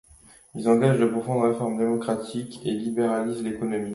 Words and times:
Il 0.55 0.67
engage 0.67 0.97
de 0.99 1.05
profondes 1.05 1.43
réformes 1.43 1.77
démocratiques 1.77 2.59
et 2.65 2.71
libéralise 2.71 3.43
l'économie. 3.43 3.89